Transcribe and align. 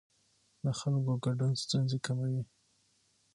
د 0.63 0.65
خلکو 0.79 1.13
ګډون 1.25 1.51
ستونزې 1.63 1.97
کموي 2.05 2.41